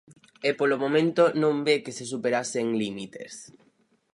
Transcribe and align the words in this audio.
E, 0.47 0.49
polo 0.59 0.77
momento, 0.83 1.23
non 1.41 1.55
ve 1.65 1.75
que 1.83 1.95
se 1.97 2.05
superasen 2.13 2.67
límites. 2.81 3.33